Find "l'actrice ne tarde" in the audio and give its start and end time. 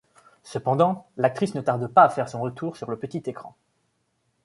1.15-1.85